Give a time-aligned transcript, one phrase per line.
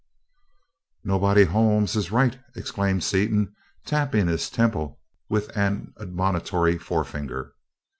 [1.03, 3.53] "'Nobody Holme' is right!" exclaimed Seaton,
[3.85, 7.53] tapping his temple with an admonitory forefinger.